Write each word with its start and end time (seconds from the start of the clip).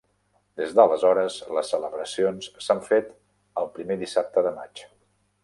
Des 0.61 0.71
d'aleshores, 0.77 1.37
les 1.57 1.69
celebracions 1.73 2.49
s'han 2.69 2.83
fet 2.89 3.13
el 3.65 3.71
primer 3.77 4.01
dissabte 4.07 4.47
de 4.49 4.57
maig. 4.59 4.85